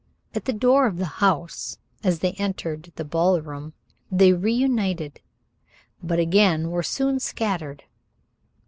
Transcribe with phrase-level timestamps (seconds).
[0.33, 3.73] At the door of the house, as they entered the ballroom,
[4.11, 5.19] they reunited,
[6.01, 7.83] but again were soon scattered.